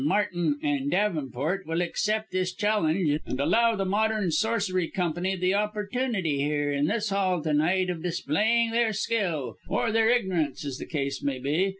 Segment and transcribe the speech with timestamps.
[0.03, 6.37] Martin and Davenport will accept this challenge, and allow the Modern Sorcery Company the opportunity
[6.41, 10.87] here, in this hall to night, of displaying their skill or their ignorance, as the
[10.87, 11.69] case may be.